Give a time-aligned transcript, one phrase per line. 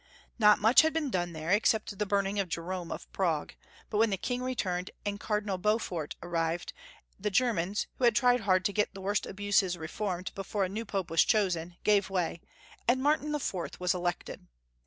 [0.39, 3.53] Not much had been done there except the burn ing of Jerome of Prague;
[3.91, 6.73] but when the King returned, and Cardinal Beaufort arrived,
[7.19, 10.69] the Ger mans, who had tried hard to get the worst abuses reformed before a
[10.69, 12.41] new Pope was chosen, gave way,
[12.87, 13.53] and Martin IV.
[13.77, 14.47] was elected.